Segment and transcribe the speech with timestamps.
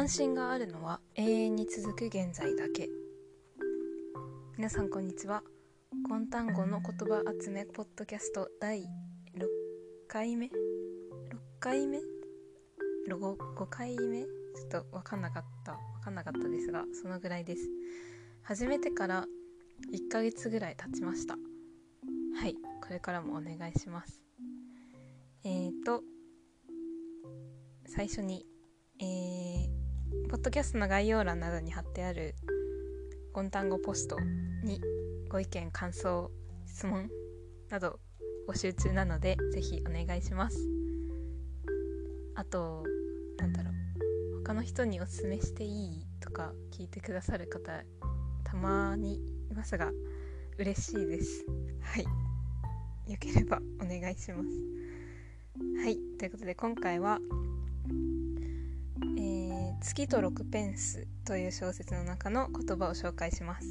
[0.00, 2.88] 関心があるのは永遠に続く現在だけ。
[4.56, 5.42] 皆さんこんにちは。
[6.08, 8.86] コンタンゴの言葉集めポッドキャスト第6
[10.08, 10.50] 回目？6
[11.60, 12.00] 回目？5,
[13.10, 14.22] 5回目？
[14.22, 14.28] ちょ
[14.64, 15.72] っと分かんなかった。
[15.72, 17.68] 分かんなかったですがそのぐらいです。
[18.42, 19.26] 始めてから
[19.92, 21.34] 1ヶ月ぐらい経ちました。
[21.34, 22.54] はい。
[22.82, 24.22] これからもお願いします。
[25.44, 26.00] えーと
[27.86, 28.46] 最初に、
[30.30, 32.36] ポッドキャストの概要欄などに貼ってある
[33.32, 34.16] ゴンタンゴポスト
[34.62, 34.80] に
[35.28, 36.30] ご意見感想
[36.66, 37.10] 質問
[37.68, 37.98] など
[38.48, 40.56] 募集中なのでぜひお願いします。
[42.36, 42.84] あと
[43.38, 44.44] なんだろう。
[44.44, 47.82] 他の人におすすめしていいとか聞いてくださる方
[48.44, 49.16] たまに
[49.50, 49.90] いますが
[50.58, 51.44] 嬉しいです。
[51.80, 52.04] はい。
[53.10, 54.48] よければお願いします。
[55.82, 55.96] はい。
[56.20, 57.18] ということで今回は
[59.80, 63.66] 月と6ペンスという小説の中の言葉を紹介します。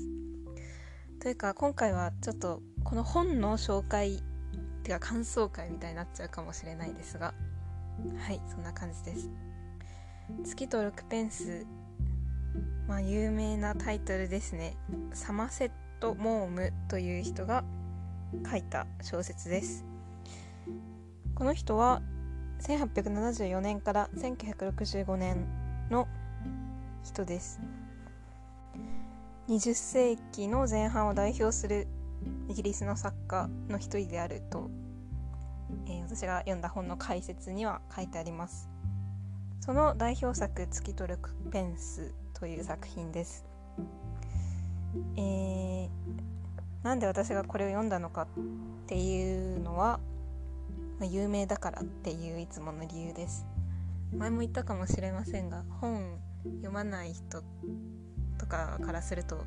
[1.21, 4.19] というか今回はちょっとこの本の紹介っ
[4.81, 7.35] ていうか感想会みたいになっちゃうかもしれないですが。
[8.17, 9.29] はいそんな感じです。
[10.43, 11.67] 月と6ペンス。
[12.87, 14.77] まあ有名なタイトルですね。
[15.13, 17.63] サマセット・モームという人が
[18.49, 19.85] 書いた小説です。
[21.35, 22.01] この人は
[22.61, 25.58] 1874年から1965年
[25.89, 26.07] の
[27.03, 27.59] 人です。
[29.47, 31.87] 20世紀の前半を代表する
[32.47, 34.69] イギリスの作家の一人であると、
[35.87, 38.69] えー、私が読んだ本の解説には書いてあります。
[39.59, 43.45] その代表作「月とルクペンス」という作品です。
[45.15, 45.89] えー、
[46.83, 48.27] なんで私がこれを読んだのかっ
[48.87, 49.99] ていうのは、
[50.99, 53.45] ま、有名だからっていういつもの理由です。
[54.11, 57.43] 前も言ったかもしれませんが本読まない人
[58.37, 59.45] とかからすると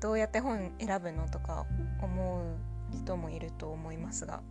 [0.00, 1.66] どうやって本選ぶのとか
[2.00, 4.42] 思う人もいると思いますが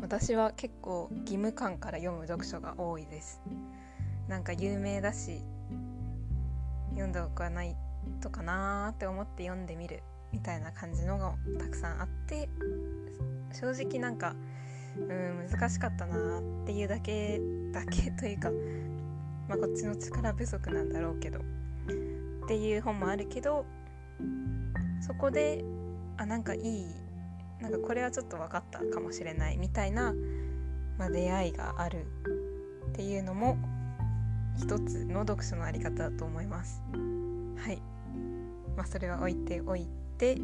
[0.00, 3.40] 私は結構義務感から読む読書が多いです。
[4.28, 5.40] なんか有名だし
[6.90, 7.74] 読んだことはない
[8.20, 10.02] とかなーって思って読んでみる
[10.32, 12.48] みたいな感じのがたくさんあって
[13.52, 14.34] 正直なんか
[14.96, 17.40] うん難しかったなっていうだけ
[17.72, 18.50] だけというか、
[19.48, 21.42] まあ、こっちの力不足なんだろうけどっ
[22.48, 23.64] ていう本もあるけど
[25.00, 25.64] そこで
[26.16, 26.86] あなんかいい
[27.60, 30.14] なんかこれはちょっと分かったかもしれないみたいな、
[30.98, 32.06] まあ、出会いがある
[32.88, 33.56] っていうのも
[34.56, 36.82] 一つの読書のあり方だと思います。
[36.92, 37.80] はい。
[38.76, 39.86] まあそれは置いておい
[40.18, 40.36] て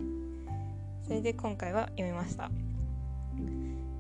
[1.05, 2.51] それで今回は読みました。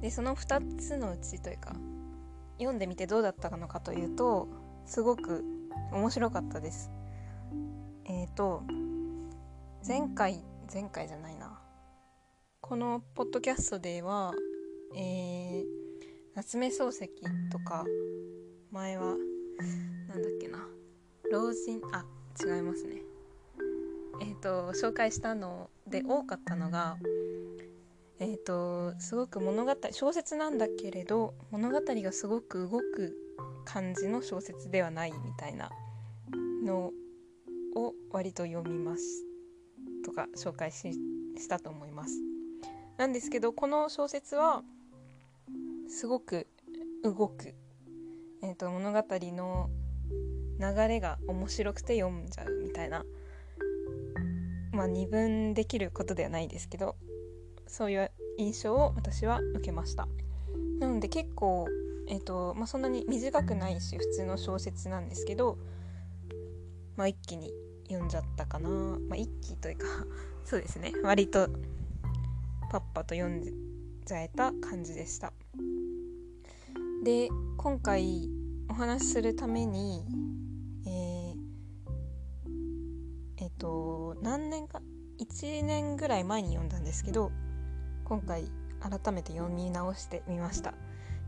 [0.04, 1.72] でその2つのうちというか
[2.58, 4.48] 読んでみてどうだったのかというと
[4.84, 5.42] すごく
[5.92, 6.90] 面白かったです。
[8.04, 8.62] えっ、ー、と
[9.88, 11.58] 前回前回じゃないな。
[12.60, 14.34] このポッドキャストでは
[14.94, 15.64] えー、
[16.34, 17.08] 夏目漱石
[17.50, 17.86] とか
[18.72, 19.04] 前は
[20.06, 20.68] なんだっけな。
[21.32, 22.04] 老人あ
[22.44, 22.96] 違いますね。
[24.20, 26.98] えっ、ー、と紹介したので多かったのが
[28.20, 33.16] えーと、すごく物語小説なんだけれど物語がすごく動く
[33.64, 35.70] 感じの小説ではないみたいな
[36.64, 36.92] の
[37.74, 39.24] を割と読みます
[40.04, 42.20] とか紹介したと思います。
[42.98, 44.62] なんですけどこの小説は
[45.88, 46.46] すごく
[47.02, 47.54] 動く、
[48.42, 49.70] えーと物語の
[50.60, 53.04] 流れが面白くて読んじゃうみたいな。
[54.72, 56.96] まあ二分できることではないですけど
[57.66, 60.08] そういう印象を私は受けました。
[60.80, 61.66] なので結構、
[62.08, 65.58] えーとまあ、そんなに短くないし普通の小説なんですけど、
[66.96, 67.52] まあ、一気に
[67.88, 69.86] 読んじゃったかな、まあ、一気というか
[70.44, 70.92] そうですね。
[71.02, 71.48] 割と
[72.70, 73.42] パッパと読ん
[74.04, 75.32] じゃえた感じでした。
[77.02, 78.30] で今回
[78.70, 80.04] お話しするために
[80.86, 81.34] えー、
[83.38, 84.80] えっ、ー、と何年か
[85.18, 87.30] 1年ぐらい前に読んだんですけど
[88.04, 88.44] 今回
[88.80, 90.74] 改めて読み直してみました。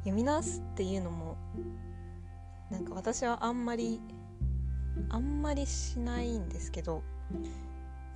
[0.07, 1.37] 読み直すっていうのも
[2.71, 4.01] なんか私はあんまり
[5.09, 7.03] あんまりしないんですけど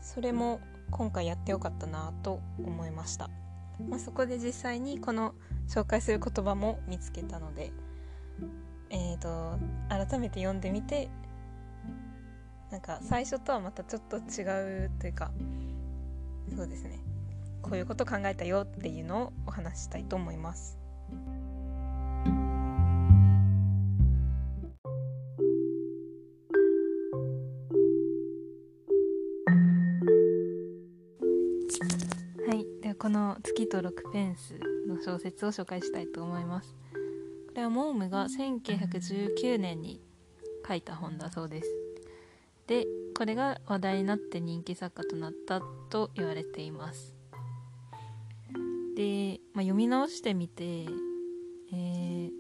[0.00, 0.60] それも
[0.92, 3.28] 今回やってよかったなと思いました、
[3.88, 5.34] まあ、そこで実際にこの
[5.68, 7.72] 紹介する言葉も見つけたので
[8.90, 9.58] えーと
[9.88, 11.10] 改めて読んでみて
[12.70, 15.32] なんか最初とはまたちょっと違うというか
[16.56, 17.09] そうですね。
[17.62, 20.78] こういうこと考えたよっていうのをお話したいと思います。
[32.46, 34.58] はい、ではこの「月と6ペンス」
[34.88, 36.74] の小説を紹介したいと思います。
[37.48, 40.00] これはモームが1919年に
[40.66, 41.68] 書いた本だそうです。
[42.66, 42.86] で
[43.16, 45.60] これが話題になって人気作家となった
[45.90, 47.19] と言われています。
[49.00, 52.30] で、まあ、読み直してみて、えー、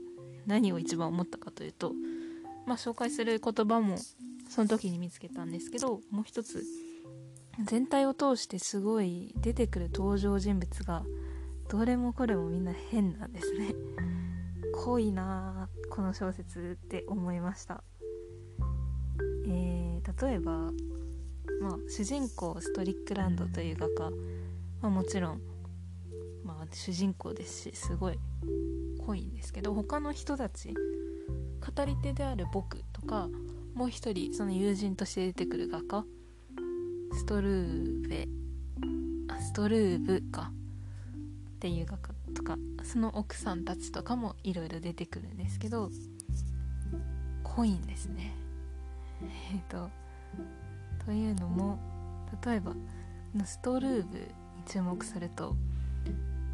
[0.46, 1.92] 何を一番思ったかというと、
[2.66, 3.96] まあ、紹介する言葉も
[4.50, 6.62] その時に見つけたんですけどもう一つ
[7.64, 11.02] 全体を通してすごい出てくる登場人物が
[11.70, 13.74] どれもこれもみんな変なんですね。
[14.84, 17.82] 濃いなこの小説って思いました。
[19.46, 20.52] えー、例えば、
[21.60, 24.10] まあ、主人公ストリックランドという画家、
[24.80, 25.40] まあ、もちろん、
[26.70, 28.18] まあ、主人公ですしすごい
[29.04, 33.28] 濃いんですけど他の人たち語り手である僕とか
[33.74, 36.04] もう一人その友人として出てくる画家
[37.12, 38.28] ストルーベ
[39.28, 40.52] あストルーブか
[41.56, 45.90] っていう画家とかその奥さんたちとかもいろいろ出てくるんですけど
[47.42, 48.32] 濃いんですね。
[49.52, 49.90] えっ、と
[51.04, 51.78] というのも
[52.44, 52.74] 例えば
[53.44, 54.24] ストルーブに
[54.66, 55.56] 注目すると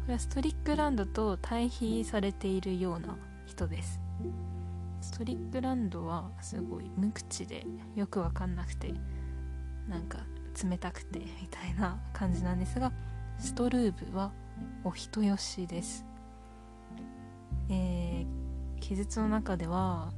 [0.07, 3.99] これはストリックランドと対比されているような人です。
[5.01, 8.93] ストリックランドはすごい無口でよくわかんなくて
[9.89, 10.19] なんか
[10.63, 12.93] 冷たくてみたいな感じなんですが
[13.37, 14.31] ストルーブは
[14.85, 16.05] お人よしです、
[17.69, 20.13] えー、記述の中では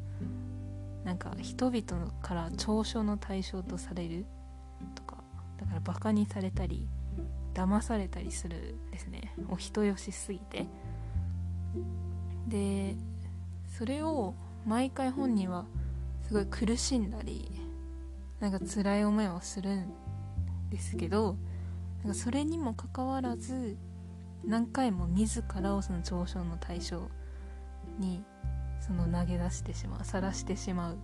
[1.04, 4.28] なんか人々から嘲笑の対象とされる
[4.94, 5.18] とか
[5.58, 6.88] だからバカにされたり
[7.54, 9.34] 騙されたりするですね。
[9.50, 10.68] お人よしすぎて。
[12.48, 12.96] で
[13.78, 14.34] それを
[14.66, 15.66] 毎回本人は
[16.24, 17.52] すごい苦しんだり
[18.40, 19.94] なんか辛い思いをするん
[20.70, 21.38] ですけど
[22.04, 23.78] なんかそれにもかかわらず
[24.46, 27.10] 何回も自らをその嘲笑の対象
[28.00, 28.24] に
[28.80, 30.98] その投げ出してしまう晒してしまう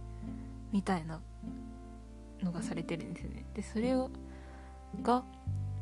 [0.72, 1.22] みたいな
[2.42, 3.46] のがされてるんですよね。
[3.54, 3.94] でそれ
[5.02, 5.24] が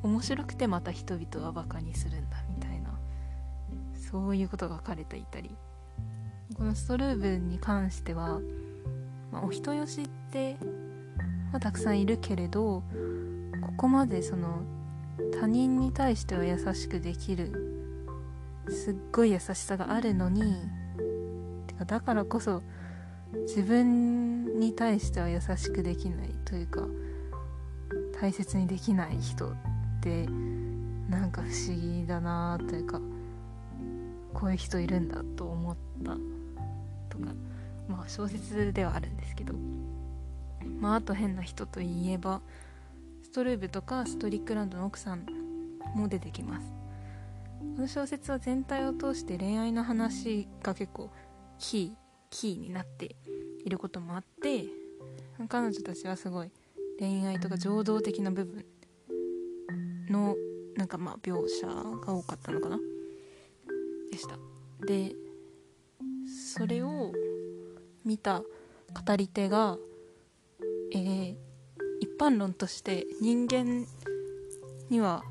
[0.03, 2.99] 面白くてまた人々はバカにするんだみたいな。
[4.11, 5.55] そういうことが書かれていたり。
[6.55, 8.39] このストルーブに関しては、
[9.31, 10.57] まあ、お人よしって
[11.51, 12.83] はたくさんいるけれど
[13.61, 14.61] ここまでその
[15.39, 17.51] 他人に対しては優しくできる
[18.69, 20.41] すっごい優しさがあるのに
[21.67, 22.61] てかだからこそ
[23.47, 26.81] 自分に対しては優しくできないというか
[28.21, 29.53] 大切にできない人
[30.03, 30.27] って
[31.09, 32.99] なんか不思議だなというか
[34.33, 36.11] こういう人いるんだと思った
[37.09, 37.33] とか
[37.87, 39.53] まあ小説ではあるんですけど
[40.81, 42.41] まああと変な人といえば
[43.21, 45.25] ストルーブとかストリックランドの奥さん
[45.95, 46.73] も出てきます。
[47.75, 51.09] この小説は全体を通して恋愛の話が結構
[51.57, 51.91] キー
[52.29, 53.15] キーになって
[53.65, 54.65] いることもあって
[55.47, 56.51] 彼女たちはすごい
[56.99, 58.65] 恋愛とか情動的な部分
[60.13, 60.35] の
[60.77, 62.79] なんかまあ描写が多かったのかな？
[64.11, 64.37] でした。
[64.85, 65.15] で
[66.55, 67.11] それを
[68.05, 69.77] 見た語り手が、
[70.93, 71.35] えー、
[71.99, 73.85] 一般論として人間
[74.89, 75.23] には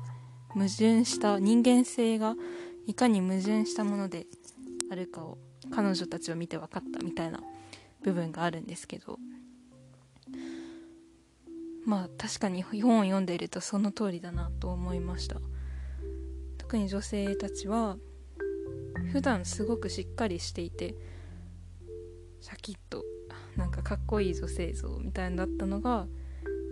[0.49, 2.35] 矛盾した人間性が
[2.85, 4.27] いかに矛盾したもので
[4.91, 5.37] あるかを
[5.71, 7.39] 彼女たちを見て分かったみたいな
[8.03, 9.17] 部分があるんですけど。
[11.85, 15.39] まあ確かに本を読んでいるとその通りだなと思いました。
[16.57, 17.97] 特に女性たちは
[19.11, 20.95] 普段すごくしっかりしていて
[22.41, 23.03] シャキッと
[23.55, 26.07] なんかかっこいい女性像みたいだったのが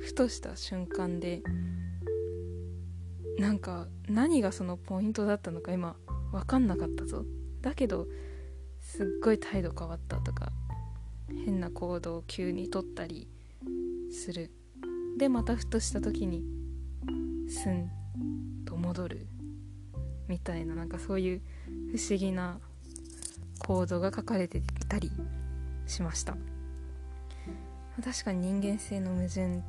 [0.02, 1.44] ふとした瞬間で
[3.38, 5.96] なんか何がそのポイントだったのか今
[6.32, 7.26] 分かんなかったぞ。
[7.62, 8.08] だけど
[8.80, 10.52] すっごい態度変わったとか
[11.46, 13.28] 変な行動を急に取ったり
[14.12, 14.52] する。
[15.18, 16.44] でまたふとした時に
[17.50, 17.90] スン
[18.66, 19.28] と戻る
[20.28, 21.42] みたいななんかそういう
[21.96, 22.60] 不思議な
[23.60, 25.12] 行動が書かれていたり
[25.86, 26.36] しました。
[28.04, 29.62] 確かに人間性の矛盾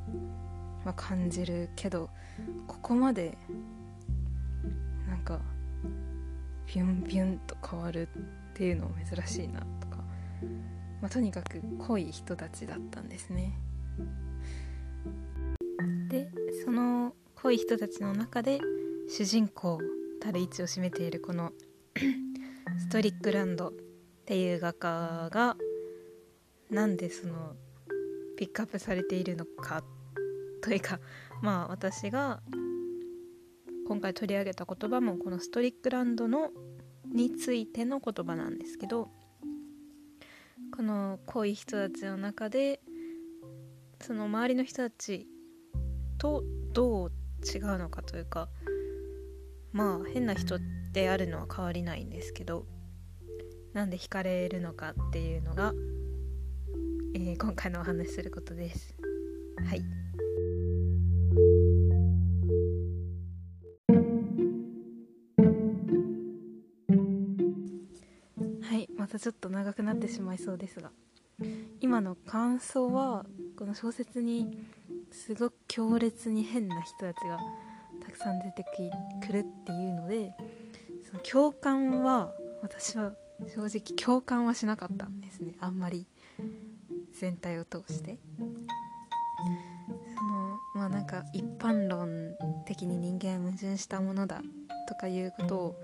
[0.85, 2.09] は感じるけど
[2.67, 3.37] ここまで
[5.07, 5.39] なんか
[6.67, 9.97] ビュンビュンと変わるっていうのも珍しいなとか、
[11.01, 13.53] まあ、とにかく濃い人たちだったんですね。
[16.63, 18.59] その濃い人たちの中で
[19.09, 19.79] 主人公
[20.21, 21.51] たる位置を占めているこの
[22.79, 23.71] ストリックランドっ
[24.25, 25.57] ていう画家が
[26.69, 27.53] なんでその
[28.37, 29.83] ピックアップされているのか
[30.61, 31.01] というか
[31.41, 32.41] まあ私が
[33.85, 36.49] 今回取り上げた言葉もこのストリックランドの
[37.13, 39.09] についての言葉なんですけど
[40.73, 42.79] この濃い人たちの中で
[44.01, 45.27] その周りの人たち
[46.17, 46.43] と
[46.73, 47.11] どう
[47.45, 48.49] 違うのかというか
[49.71, 50.59] まあ変な人
[50.91, 52.65] であるのは変わりないんですけど
[53.73, 55.73] なんで惹かれるのかっていうのが、
[57.15, 58.95] えー、今回のお話することです。
[59.65, 59.81] はい
[68.61, 70.91] はいまたちょっと長くなってしまいそうですが
[71.81, 73.25] 今の感想は
[73.57, 74.57] この小説に
[75.11, 77.39] すごく強烈に変な人たちが
[78.05, 78.63] たくさん出て
[79.25, 80.35] くるっていうので
[81.09, 83.13] その共感は私は
[83.47, 85.55] 正直共感はしなかったんですね。
[85.59, 86.05] あんまり。
[87.13, 88.19] 全体を通して。
[90.15, 92.35] そのまあなんか一般論
[92.67, 94.43] 的に人間は矛盾したものだ
[94.87, 95.75] とかいうことを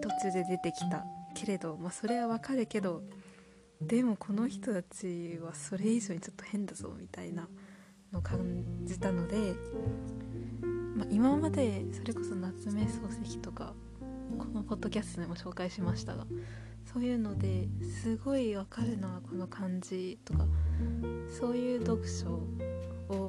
[0.00, 1.04] 途中で出てきた
[1.34, 3.02] けれど、まあ、それはわかるけど
[3.80, 7.48] でもこの人たちはそれ以上にちょっと変だぞみたいな
[8.14, 9.54] のを感じたので、
[10.96, 13.74] まあ、今までそれこそ夏目漱石とか
[14.38, 16.24] このポッドキャストでも紹介しましたが
[16.92, 17.68] そういうので
[18.02, 20.46] すごいわかるなこの感じとか
[21.38, 22.28] そういう読書
[23.12, 23.28] を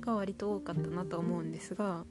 [0.00, 2.04] が割と多かったなと思うんですが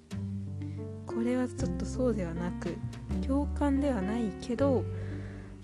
[1.07, 2.77] これはちょっとそうではなく
[3.25, 4.83] 共感ではないけど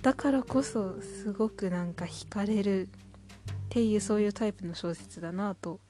[0.02, 2.88] だからこそすごくなんか惹かれるっ
[3.70, 5.82] ていうそういうタイプの小説だなと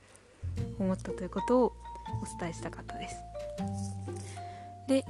[0.82, 1.74] 思ったということを
[2.22, 3.16] お伝えしたかったです。
[4.88, 5.06] で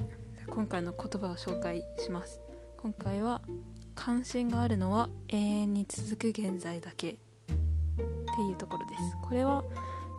[0.48, 2.40] 今回の言葉を紹介します。
[2.76, 3.40] 今回は
[3.94, 9.02] 関心があるのは永遠に続く現在だけっていうところです。
[9.22, 9.64] これは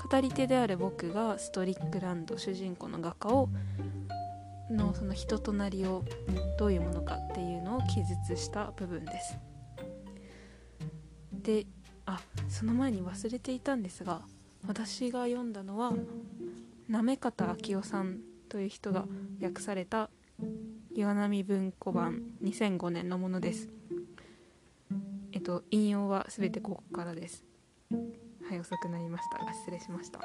[0.10, 3.50] 語り手である僕がストリックランド主人公の画家を
[4.70, 6.04] のその人となりを
[6.58, 9.38] どういうものかっていうのを記述した部分です。
[11.32, 11.66] で
[12.06, 12.20] あ
[12.50, 14.22] その前に忘れていたんですが
[14.68, 15.94] 私が読んだのは
[16.90, 19.06] 行方明夫さんという人が
[19.42, 20.10] 訳された
[20.96, 23.70] 岩波文庫版2005年のものです。
[25.32, 27.44] えっと引用は全てここからです。
[28.48, 30.20] はい遅くなりましたが失礼しました。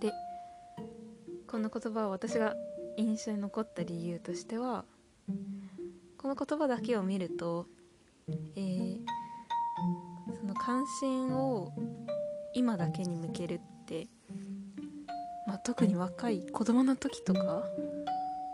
[0.00, 0.12] で
[1.46, 2.56] この言葉を私が
[2.96, 4.84] 印象に残った理由としては
[6.18, 7.66] この言葉だけを見ると、
[8.56, 8.98] えー、
[10.38, 11.72] その関心を
[12.54, 14.08] 今だけに向けるって、
[15.46, 17.64] まあ、特に若い子供の時とか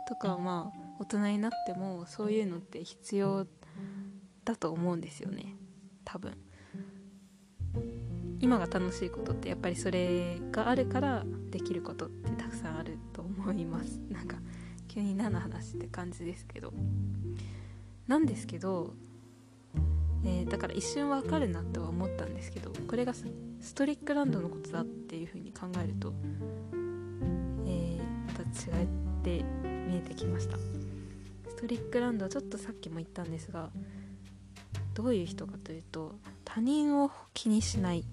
[0.09, 3.47] とかまあ大人になってもそういうのって必要
[4.45, 5.57] だと思うんですよね。
[6.05, 6.37] 多分。
[8.39, 14.01] 今が楽しいことってやっぱりそれがあるからできることってたくさんあると思います。
[14.11, 14.37] なんか
[14.89, 16.73] 急に何の話って感じですけど。
[18.07, 18.95] なんですけど、
[20.27, 23.25] えー、だから一瞬わかるなとは思ったんですけどこれがス
[23.75, 26.13] トリックランドのことだっていうふうに考えると、
[27.67, 28.87] えー、また違っ
[29.23, 29.45] て
[29.89, 30.57] 見えてきました
[31.49, 33.71] ストリックランドはちょっとさっきも言ったんですが
[34.95, 38.05] どういう人かというと他人を気にしない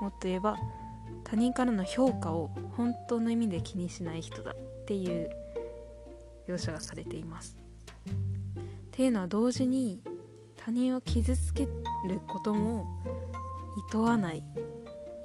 [0.00, 0.56] もっと言えば
[1.24, 5.30] 他人からの評価を本当の意味で気にしない人だっていう
[6.48, 7.58] 描写がされています。
[8.08, 8.10] っ
[8.92, 10.00] ていうのは同時に
[10.68, 12.84] 他人を傷つけることも
[13.90, 14.44] 厭わない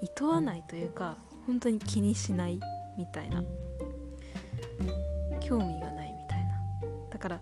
[0.01, 2.61] 厭わないというか本当に気にしない
[2.97, 3.43] みたいな。
[5.41, 6.53] 興味がないみたいな。
[7.11, 7.41] だから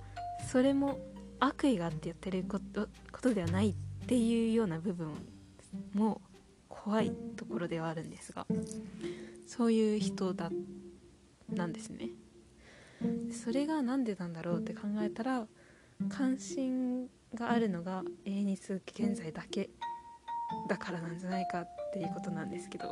[0.51, 0.98] それも
[1.39, 3.74] 悪意があってやってることことではないっ
[4.08, 5.12] ていうような部分
[5.93, 6.22] も
[6.70, 8.48] 怖いところではあるんですが
[9.46, 10.50] そういう人だ
[11.53, 12.10] なんですね。
[13.31, 15.46] それが何でなんだろうって考えたら
[16.10, 19.69] 関心があるのが永遠に続き現在だけ
[20.67, 22.91] だからなんじゃないかっていうことなんですけどっ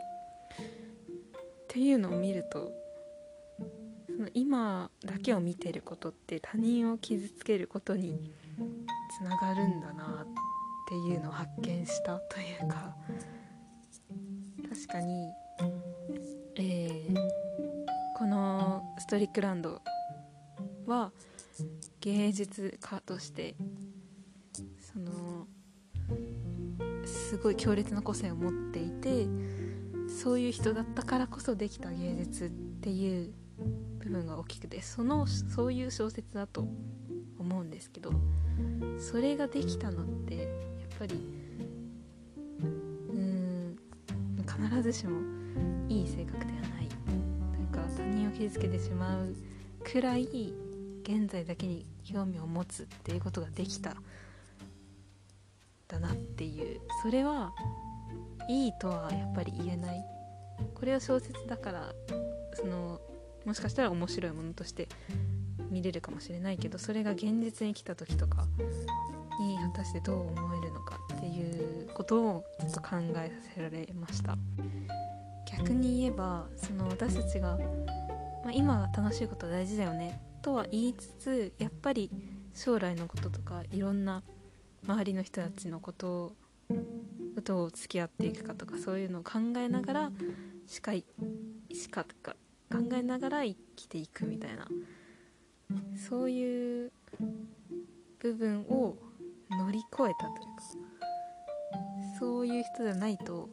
[1.67, 2.71] ていうのを見ると
[4.07, 8.31] その今だけを見てることって他人を傷つけることに
[9.17, 10.27] つながるんだなっ
[10.87, 12.95] ていうのを発見したというか
[14.69, 15.29] 確かに、
[16.55, 17.15] えー、
[18.17, 19.81] このストリックランド
[20.85, 21.11] は
[22.01, 23.55] 芸術家として
[27.29, 29.27] すごい強烈な個性を持っていて
[30.07, 33.31] そういう人だったからこそできた芸術っていう
[33.99, 36.67] 部分が大きくてそのそういう小説だと
[37.37, 38.11] 思うんですけど
[38.97, 40.47] それができたのってやっ
[40.97, 41.23] ぱり
[42.59, 42.65] う
[43.15, 43.77] ん
[44.47, 45.21] 必ずしも
[45.87, 46.87] いい性格ではない。
[46.87, 49.35] というか他人を傷つけてしまう
[49.83, 50.51] くらい
[51.03, 53.95] 現在だけに興味を持つっていうことができた。
[55.89, 57.51] だなっていうそれは
[58.47, 60.05] いいとはやっぱり言えない
[60.73, 61.93] これは小説だから
[62.53, 63.01] その
[63.45, 64.87] もしかしたら面白いものとして
[65.69, 68.47] 見れるかもしれないけどそれが現実に来た時とか
[69.41, 74.37] に果たしてどう思えるのかっていうことをちょっと考えさせられました
[75.45, 77.57] 逆に言えばその私たちが、
[78.43, 82.09] まあ、今が楽しいことは大事だよねとは言いつつやっぱり
[82.53, 84.23] 将来のこととかいろんな
[84.83, 86.35] 周りの人たちのことを
[87.43, 90.11] どう付き合っていくかとかそういうのを考えながら
[90.67, 91.03] しかい
[91.73, 92.35] しかとか
[92.71, 94.67] 考えながら生きていくみたいな
[96.09, 96.91] そういう
[98.19, 98.97] 部分を
[99.49, 100.19] 乗り越えたというか
[102.19, 103.49] そういう人じゃないと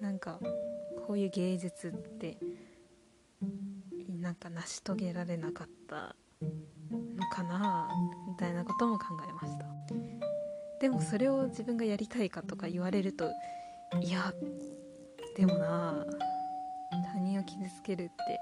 [0.00, 0.38] なんか
[1.06, 2.38] こういう芸術って
[4.20, 7.88] なんか成し遂げられなかったのかな
[8.28, 9.69] みたいなことも考えました。
[10.80, 13.30] でもそれを自分がやりたいかとか言われると
[14.00, 14.32] いや
[15.36, 16.06] でもな
[17.12, 18.40] 他人を傷つけるって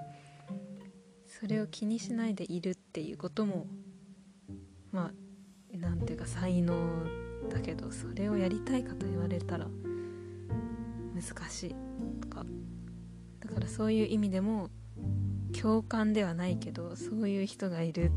[1.26, 3.66] それを気にしないでいるっていうことも
[4.92, 6.74] まあ何ていうか才能
[7.50, 9.66] だけどそれをやりたいかと言われたら
[11.14, 11.76] 難しい
[12.20, 12.44] とか。
[13.40, 14.68] だからそういう意味でも
[15.58, 18.10] 共感ではないけどそういう人がいる、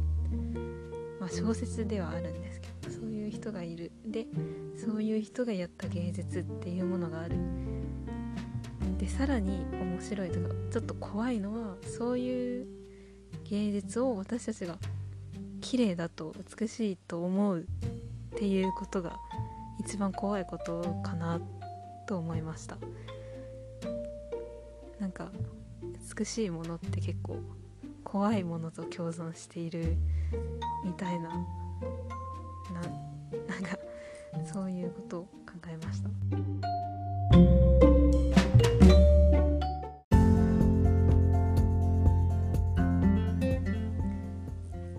[1.19, 2.50] まあ、小説ではあるんです。
[3.41, 3.91] 人がいる。
[4.05, 4.27] で
[4.77, 7.35] そういう人がやった芸術っていうものがある。
[8.99, 12.67] でさらに面白いとかちょっと怖いのはそういう
[13.49, 14.77] 芸術を私たちが
[15.59, 19.17] 綺麗だと美しいと思うっていうことが
[19.79, 21.41] 一番怖いことかな
[22.05, 22.77] と思いました。
[24.99, 25.31] なんか
[26.15, 27.39] 美しいものって結構
[28.03, 29.97] 怖いものと共存している
[30.85, 31.31] みたいな
[34.81, 36.09] いうことを考えました。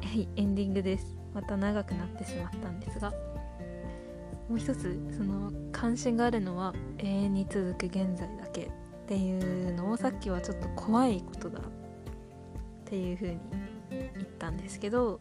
[0.06, 1.22] はいエンディングです。
[1.34, 3.10] また長くなってしまったんですが
[4.48, 8.70] もう一つその関心があるのは永遠に続く現在だけっ
[9.06, 11.62] ていうのをさっきはちょっと怖いことだっ
[12.84, 13.40] ていう風に
[13.90, 15.18] 言ったんですけど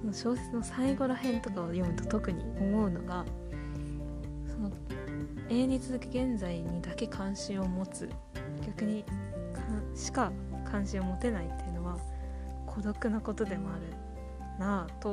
[0.00, 3.24] この小説の最後ら辺とかを読むと特に思うのが
[4.48, 4.70] その
[5.48, 8.08] 永遠に続く現在にだけ関心を持つ
[8.64, 9.04] 逆に
[9.94, 10.30] しか
[10.64, 11.98] 関心を持てないっていうのは
[12.66, 13.80] 孤独なことでもある
[14.58, 15.10] なぁと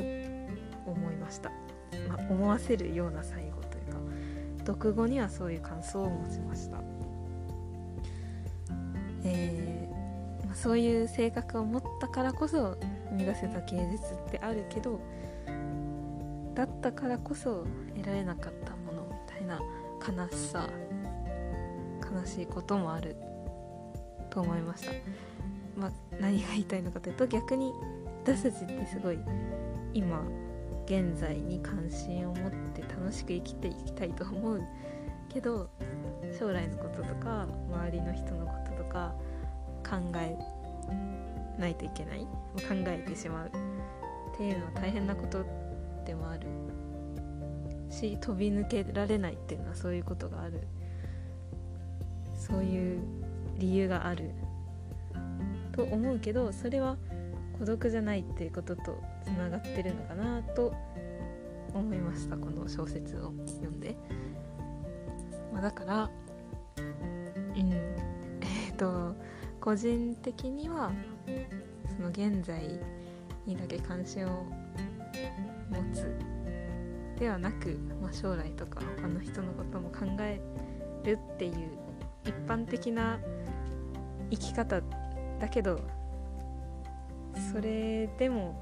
[0.86, 1.50] 思いました、
[2.08, 4.00] まあ、思わせるような最後というか
[4.66, 6.78] 読後にはそういう感想を持ちました。
[9.28, 12.78] えー、まあ、そういう性格を持ったからこそ
[13.10, 15.00] 生み出せた芸術ってあるけど
[16.54, 17.66] だったからこそ
[17.96, 19.60] 得られなかったものみたいな
[20.00, 20.70] 悲しさ
[22.02, 23.16] 悲しいこともある
[24.30, 24.92] と思いました、
[25.78, 27.74] まあ、何が言いたいのかというと逆に
[28.24, 29.20] 私たちってすごい
[29.94, 30.24] 今
[30.86, 34.62] 現在に関心を持って楽しく生きていきたいと思う
[35.30, 35.70] けど
[36.38, 39.14] 将来のこととか周りの人のこととか
[39.84, 40.38] 考え
[41.58, 42.20] ないといけない
[42.56, 43.48] 考えてしまう。
[43.48, 45.46] っていうのは大変なこと
[46.06, 46.48] でもある。
[47.90, 50.68] し飛び抜けられないっていうのはそういうことがある。
[52.36, 53.00] そういう
[53.58, 54.32] 理由がある。
[55.72, 56.96] と思うけどそれは
[57.60, 60.74] 孤独じゃないっていうこととつながってるのかなと
[61.74, 62.38] 思いました。
[62.38, 63.96] この小説を読んで、
[65.54, 66.10] まあ、だから
[66.78, 67.74] うん
[68.42, 69.16] えっ、ー、と
[69.66, 70.92] 個人的には
[71.98, 72.80] その現在
[73.48, 74.46] にだけ関心を
[75.72, 76.16] 持つ
[77.20, 80.40] ではなく、まあ、将来とか他の人のことも考え
[81.04, 81.54] るっていう
[82.26, 83.20] 一般的な
[84.30, 84.82] 生き方
[85.40, 85.80] だけど
[87.52, 88.62] それでも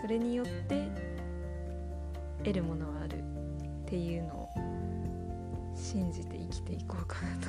[0.00, 0.88] それによって
[2.38, 3.22] 得るものはあるっ
[3.86, 4.43] ていうのを
[5.74, 7.48] 信じて生きていこうかなと。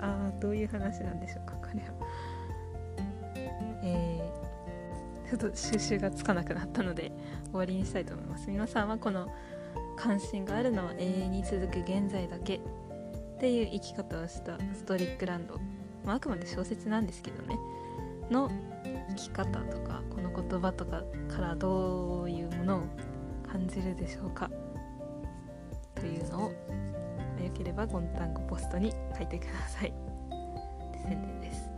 [0.04, 1.94] ああどういう話なんでしょうかこれは。
[3.82, 7.12] えー、ちょっと収集がつかなくなったので
[7.46, 8.50] 終わりにしたいと思います。
[8.50, 9.28] 皆さんはこの
[9.96, 12.56] 関心があるのは永遠に続く現在だけ。
[12.56, 15.60] っていう生き方をしたストリックランド、
[16.04, 17.56] まあ、あくまで小説なんですけどね。
[18.30, 18.50] の
[19.10, 22.82] 生き方とかこの言葉とかからどういうものを
[23.46, 24.50] 感じるでしょうか。
[25.94, 26.52] というのを
[27.48, 29.92] よければゴンタンゴポストに書いてください。
[31.02, 31.70] 宣伝です。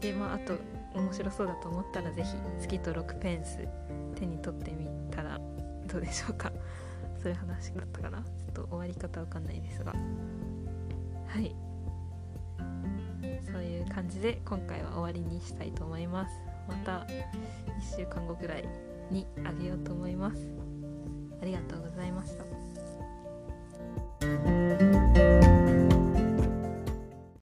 [0.00, 0.54] でまああと
[0.94, 3.66] 面白そうだと思ったら是非月と6ペンス
[4.14, 5.40] 手に取ってみたら
[5.86, 6.52] どうでしょうか。
[7.22, 8.18] そういう話だったかな。
[8.18, 9.92] ちょっと終わり方わかんないですが。
[9.92, 9.98] は
[11.40, 11.54] い。
[13.50, 16.32] そういう感じで今回は終わりにしたいと思います。
[16.68, 18.68] また1週間後ぐらい
[19.10, 20.40] にあげようと思います。
[21.40, 22.45] ありがとうございました。